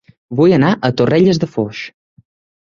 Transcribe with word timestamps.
Vull 0.37 0.55
anar 0.55 0.71
a 0.73 0.91
Torrelles 1.01 1.41
de 1.45 1.51
Foix 1.57 1.83